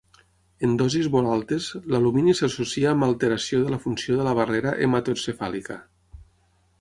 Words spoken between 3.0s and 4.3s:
alteració de la funció de